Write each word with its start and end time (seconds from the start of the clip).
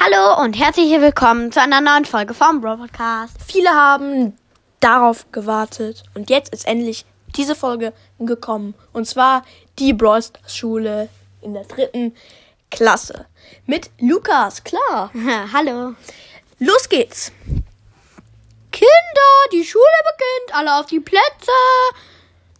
Hallo 0.00 0.40
und 0.40 0.52
herzlich 0.52 0.92
willkommen 1.00 1.50
zu 1.50 1.60
einer 1.60 1.80
neuen 1.80 2.04
Folge 2.04 2.32
vom 2.32 2.60
Bro 2.60 2.76
Podcast. 2.76 3.36
Viele 3.44 3.70
haben 3.70 4.38
darauf 4.78 5.26
gewartet 5.32 6.04
und 6.14 6.30
jetzt 6.30 6.52
ist 6.52 6.68
endlich 6.68 7.04
diese 7.36 7.56
Folge 7.56 7.92
gekommen. 8.20 8.74
Und 8.92 9.06
zwar 9.06 9.44
die 9.80 9.92
Brawl 9.92 10.22
Schule 10.46 11.08
in 11.42 11.52
der 11.52 11.64
dritten 11.64 12.14
Klasse. 12.70 13.26
Mit 13.66 13.90
Lukas, 13.98 14.62
klar. 14.62 15.10
Hallo. 15.52 15.94
Los 16.60 16.88
geht's. 16.88 17.32
Kinder, 18.70 19.48
die 19.52 19.64
Schule 19.64 19.84
beginnt. 20.12 20.56
Alle 20.56 20.78
auf 20.78 20.86
die 20.86 21.00
Plätze. 21.00 21.50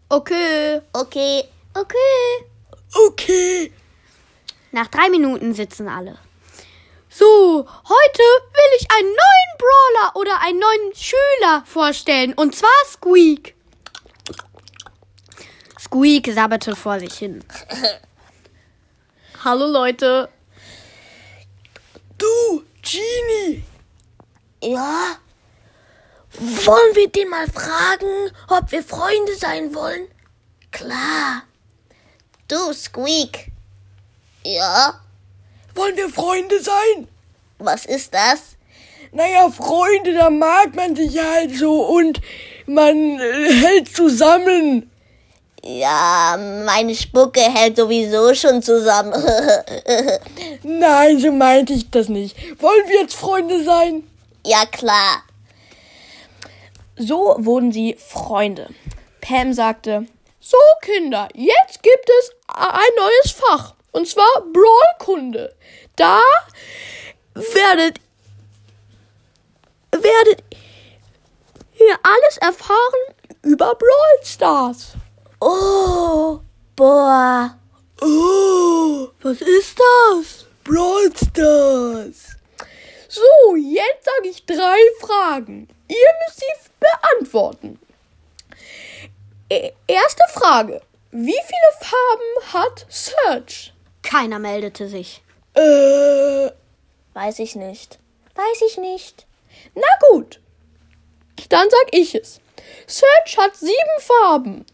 Okay. 0.09 0.81
Okay, 0.93 1.45
Okay. 1.75 2.47
Okay. 3.07 3.73
Nach 4.73 4.89
drei 4.89 5.09
Minuten 5.09 5.55
sitzen 5.55 5.89
alle. 5.89 6.19
So, 7.19 7.67
heute 7.89 8.23
will 8.23 8.79
ich 8.79 8.89
einen 8.93 9.09
neuen 9.09 9.59
Brawler 9.59 10.15
oder 10.15 10.41
einen 10.41 10.61
neuen 10.61 10.95
Schüler 10.95 11.65
vorstellen. 11.67 12.33
Und 12.35 12.55
zwar 12.55 12.71
Squeak. 12.87 13.57
Squeak 15.81 16.33
sabberte 16.33 16.77
vor 16.77 17.01
sich 17.01 17.15
hin. 17.15 17.43
Hallo 19.45 19.67
Leute. 19.67 20.29
Du, 22.19 22.63
Genie. 22.83 23.65
ja. 24.63 25.17
Wollen 26.39 26.95
wir 26.95 27.09
den 27.11 27.31
mal 27.31 27.49
fragen, 27.49 28.31
ob 28.47 28.71
wir 28.71 28.85
Freunde 28.85 29.35
sein 29.35 29.75
wollen? 29.75 30.07
Klar. 30.71 31.43
Du, 32.47 32.73
Squeak. 32.73 33.51
Ja, 34.45 35.01
Wollen 35.79 35.97
wir 35.97 36.09
Freunde 36.09 36.61
sein? 36.61 37.07
Was 37.59 37.87
ist 37.87 38.15
das? 38.15 38.57
Naja, 39.13 39.49
Freunde, 39.51 40.15
da 40.15 40.31
mag 40.31 40.75
man 40.75 40.95
sich 40.95 41.19
halt 41.19 41.57
so 41.57 41.83
und 41.87 42.21
man 42.67 43.19
äh, 43.19 43.53
hält 43.53 43.95
zusammen. 43.95 44.91
Ja, 45.65 46.39
meine 46.65 46.95
Spucke 46.95 47.41
hält 47.41 47.77
sowieso 47.77 48.35
schon 48.35 48.63
zusammen. 48.63 49.13
Nein, 50.63 51.19
so 51.19 51.33
meinte 51.33 51.73
ich 51.73 51.91
das 51.91 52.09
nicht. 52.09 52.37
Wollen 52.61 52.89
wir 52.89 53.01
jetzt 53.01 53.17
Freunde 53.17 53.65
sein? 53.65 54.05
ja, 54.49 54.65
klar. 54.67 55.23
So 56.97 57.37
wurden 57.39 57.71
sie 57.71 57.97
Freunde. 57.99 58.69
Pam 59.21 59.53
sagte, 59.53 60.07
so 60.41 60.57
Kinder, 60.81 61.29
jetzt 61.35 61.83
gibt 61.83 62.09
es 62.21 62.33
ein 62.49 62.95
neues 62.97 63.33
Fach. 63.33 63.75
Und 63.93 64.09
zwar 64.09 64.27
Brawlkunde. 64.53 65.55
Da 65.97 66.21
werdet, 67.39 68.01
werdet 69.93 70.43
ihr 71.79 71.97
alles 72.03 72.37
erfahren 72.41 73.15
über 73.43 73.75
Brawl 73.75 74.25
Stars. 74.25 74.93
Oh, 75.41 76.41
boah. 76.77 77.57
Oh, 78.01 79.09
Was 79.23 79.41
ist 79.41 79.79
das? 79.79 80.47
Brawl 80.65 81.11
Stars. 81.17 82.37
So, 83.09 83.57
jetzt 83.57 84.05
sage 84.05 84.29
ich 84.29 84.45
drei 84.45 84.79
Fragen. 85.01 85.69
Ihr 85.89 85.97
müsst 86.27 86.41
sie 86.41 86.71
beantworten. 86.81 87.79
E- 89.51 89.73
Erste 89.87 90.23
Frage. 90.35 90.83
Wie 91.11 91.33
viele 91.33 91.91
Farben 91.91 92.53
hat 92.53 92.87
Search? 92.91 93.73
Keiner 94.03 94.39
meldete 94.39 94.89
sich. 94.89 95.23
Äh, 95.55 96.51
Weiß 97.19 97.41
ich 97.41 97.57
nicht. 97.57 97.99
Weiß 98.37 98.63
ich 98.69 98.79
nicht. 98.79 99.27
Na 99.75 99.89
gut. 100.11 100.39
Dann 101.49 101.69
sag 101.69 101.89
ich 101.91 102.15
es. 102.15 102.41
Search 102.87 103.37
hat 103.39 103.57
sieben 103.57 103.99
Farben. 103.99 104.65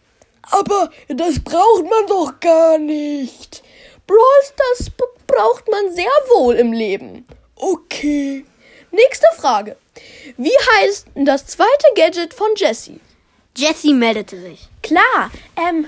aber 0.50 0.90
das 1.08 1.42
braucht 1.42 1.84
man 1.84 2.06
doch 2.06 2.38
gar 2.40 2.76
nicht. 2.76 3.62
Brawl 4.06 4.42
Stars 4.42 4.90
b- 4.90 5.04
braucht 5.26 5.66
man 5.70 5.90
sehr 5.94 6.04
wohl 6.34 6.56
im 6.56 6.74
Leben. 6.74 7.26
Okay. 7.56 8.44
Nächste 8.90 9.26
Frage. 9.38 9.78
Wie 10.36 10.52
heißt 10.76 11.06
das 11.14 11.46
zweite 11.46 11.86
Gadget 11.96 12.34
von 12.34 12.48
Jessie? 12.56 13.00
Jessie 13.56 13.94
meldete 13.94 14.38
sich. 14.38 14.68
Klar, 14.82 15.30
ähm, 15.56 15.86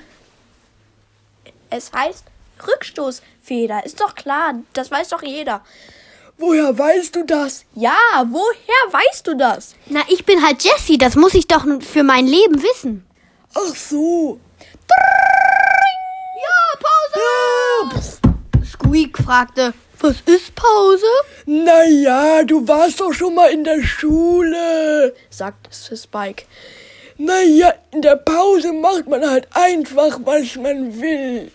es 1.68 1.92
heißt 1.92 2.24
Rückstoßfeder. 2.66 3.84
Ist 3.84 4.00
doch 4.00 4.14
klar, 4.14 4.54
das 4.72 4.90
weiß 4.90 5.10
doch 5.10 5.22
jeder. 5.22 5.62
Woher 6.38 6.76
weißt 6.78 7.16
du 7.16 7.24
das? 7.24 7.64
Ja, 7.74 7.96
woher 8.28 8.92
weißt 8.92 9.26
du 9.26 9.36
das? 9.36 9.74
Na, 9.86 10.00
ich 10.08 10.26
bin 10.26 10.44
halt 10.44 10.62
Jessie. 10.62 10.98
Das 10.98 11.16
muss 11.16 11.34
ich 11.34 11.46
doch 11.46 11.64
für 11.80 12.02
mein 12.02 12.26
Leben 12.26 12.62
wissen. 12.62 13.06
Ach 13.54 13.74
so. 13.74 14.38
Ja, 16.42 16.78
Pause! 17.90 18.18
Squeak 18.64 19.16
fragte, 19.18 19.72
was 20.00 20.20
ist 20.26 20.54
Pause? 20.54 21.06
Naja, 21.46 22.42
du 22.42 22.68
warst 22.68 23.00
doch 23.00 23.12
schon 23.12 23.34
mal 23.34 23.50
in 23.50 23.64
der 23.64 23.82
Schule. 23.82 25.14
sagt 25.30 25.68
Spike. 25.72 26.44
Naja, 27.16 27.72
in 27.92 28.02
der 28.02 28.16
Pause 28.16 28.72
macht 28.74 29.08
man 29.08 29.28
halt 29.28 29.48
einfach, 29.52 30.18
was 30.22 30.54
man 30.56 31.00
will. 31.00 31.50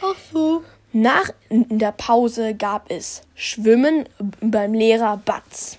Ach 0.00 0.14
so. 0.32 0.62
Nach 0.96 1.28
der 1.50 1.90
Pause 1.90 2.54
gab 2.54 2.88
es 2.88 3.22
Schwimmen 3.34 4.08
beim 4.40 4.74
Lehrer 4.74 5.16
Batz. 5.16 5.76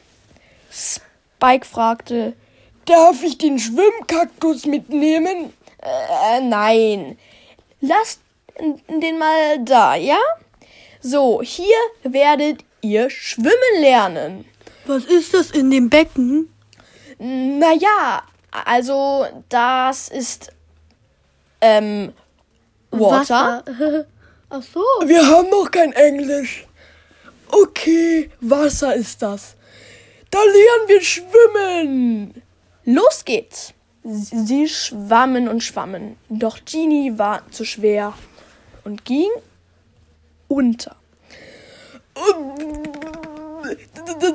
Spike 0.70 1.66
fragte, 1.66 2.34
Darf 2.84 3.24
ich 3.24 3.38
den 3.38 3.58
Schwimmkaktus 3.58 4.66
mitnehmen? 4.66 5.54
äh, 5.82 6.42
nein, 6.42 7.18
lasst 7.80 8.20
den 8.60 9.18
mal 9.18 9.64
da, 9.64 9.96
ja? 9.96 10.20
So, 11.00 11.42
hier 11.42 11.78
werdet 12.04 12.66
ihr 12.82 13.10
schwimmen 13.10 13.80
lernen. 13.80 14.46
Was 14.86 15.06
ist 15.06 15.34
das 15.34 15.52
in 15.52 15.72
dem 15.72 15.90
Becken? 15.90 16.54
Naja, 17.20 18.22
also 18.52 19.28
das 19.48 20.10
ist 20.10 20.52
ähm 21.62 22.12
Water. 22.92 23.64
Wasser. 23.66 24.06
Ach 24.58 24.64
so. 24.64 24.80
Wir 25.06 25.28
haben 25.28 25.50
noch 25.50 25.70
kein 25.70 25.92
Englisch. 25.92 26.66
Okay, 27.50 28.30
Wasser 28.40 28.96
ist 28.96 29.22
das. 29.22 29.56
Da 30.32 30.40
lernen 30.40 30.88
wir 30.88 31.02
schwimmen. 31.02 32.42
Los 32.86 33.26
geht's. 33.26 33.74
Sie 34.04 34.70
schwammen 34.70 35.50
und 35.50 35.64
schwammen, 35.64 36.16
doch 36.30 36.60
Genie 36.64 37.18
war 37.18 37.42
zu 37.50 37.66
schwer 37.66 38.14
und 38.84 39.04
ging 39.04 39.30
unter. 40.48 40.96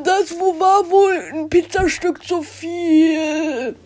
Das 0.05 0.33
war 0.33 0.91
wohl 0.91 1.17
ein 1.33 1.49
Pizzastück 1.49 2.27
zu 2.27 2.43
viel. 2.43 3.77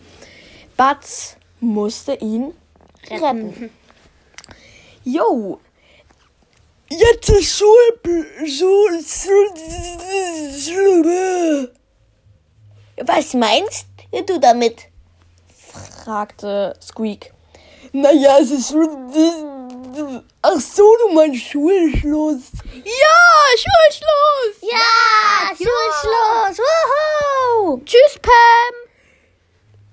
Batz 0.75 1.37
musste 1.59 2.15
ihn 2.15 2.53
retten. 3.11 3.69
Jo, 5.03 5.59
Jetzt 6.89 7.29
ist 7.29 7.57
Schul... 7.57 7.99
Schul... 8.45 9.03
Schul... 10.59 11.71
Was 12.97 13.33
meinst 13.33 13.87
du 14.27 14.39
damit? 14.39 14.87
fragte 16.05 16.77
Squeak. 16.81 17.33
Naja, 17.91 18.37
es 18.39 18.51
ist. 18.51 18.75
Ach 20.41 20.59
so, 20.59 20.95
du 20.97 21.13
meinst 21.13 21.43
Schulschluss. 21.43 22.43
Ja, 22.83 23.17
Schulschluss. 23.63 24.71
Ja, 24.71 25.49
Schulschluss. 25.49 26.59
Wuhu! 26.59 27.81
Tschüss, 27.85 28.19
Pam. 28.21 28.75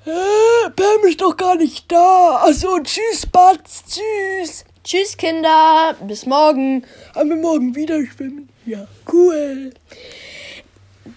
Hä? 0.04 0.70
Pam 0.76 1.08
ist 1.08 1.20
doch 1.20 1.36
gar 1.36 1.54
nicht 1.54 1.90
da. 1.90 2.42
Ach 2.44 2.52
so, 2.52 2.78
tschüss, 2.80 3.26
Batz, 3.26 3.82
tschüss. 3.88 4.64
Tschüss, 4.84 5.16
Kinder, 5.16 5.94
bis 6.02 6.26
morgen. 6.26 6.84
Haben 7.14 7.28
wir 7.30 7.36
morgen 7.36 7.74
wieder 7.76 8.04
schwimmen? 8.04 8.48
Ja, 8.66 8.86
cool. 9.12 9.72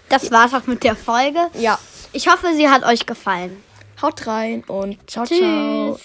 Das 0.08 0.30
war's 0.30 0.54
auch 0.54 0.66
mit 0.66 0.84
der 0.84 0.94
Folge. 0.96 1.48
Ja, 1.54 1.78
Ich 2.12 2.28
hoffe, 2.28 2.54
sie 2.54 2.68
hat 2.68 2.84
euch 2.84 3.06
gefallen. 3.06 3.62
haut 4.00 4.26
rein 4.26 4.62
und 4.68 4.98
ciao, 5.10 5.24
ciao. 5.26 5.96
Tschüss. 5.96 6.02